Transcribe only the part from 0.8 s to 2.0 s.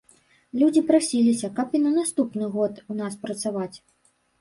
прасіліся, каб і на